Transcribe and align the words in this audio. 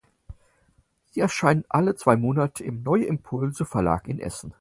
Sie 1.11 1.19
erscheinen 1.19 1.63
alle 1.69 1.93
zwei 1.95 2.17
Monate 2.17 2.63
im 2.63 2.81
Neue-Impulse-Verlag 2.81 4.07
in 4.07 4.17
Essen. 4.19 4.49